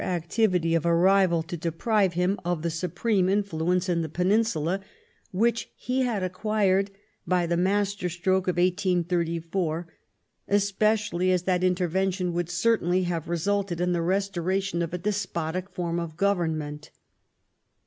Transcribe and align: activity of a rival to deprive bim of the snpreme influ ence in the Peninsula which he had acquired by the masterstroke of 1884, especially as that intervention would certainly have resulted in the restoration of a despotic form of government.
activity 0.03 0.73
of 0.73 0.83
a 0.83 0.95
rival 0.95 1.43
to 1.43 1.55
deprive 1.55 2.15
bim 2.15 2.39
of 2.43 2.63
the 2.63 2.69
snpreme 2.69 3.25
influ 3.25 3.71
ence 3.71 3.87
in 3.87 4.01
the 4.01 4.09
Peninsula 4.09 4.81
which 5.29 5.69
he 5.75 6.01
had 6.01 6.23
acquired 6.23 6.89
by 7.27 7.45
the 7.45 7.55
masterstroke 7.55 8.47
of 8.47 8.57
1884, 8.57 9.85
especially 10.47 11.31
as 11.31 11.43
that 11.43 11.63
intervention 11.63 12.33
would 12.33 12.49
certainly 12.49 13.03
have 13.03 13.29
resulted 13.29 13.79
in 13.79 13.93
the 13.93 14.01
restoration 14.01 14.81
of 14.81 14.91
a 14.91 14.97
despotic 14.97 15.69
form 15.69 15.99
of 15.99 16.17
government. 16.17 16.89